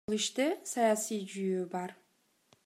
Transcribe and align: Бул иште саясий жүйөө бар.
Бул 0.09 0.13
иште 0.19 0.45
саясий 0.71 1.21
жүйөө 1.35 1.69
бар. 1.77 1.95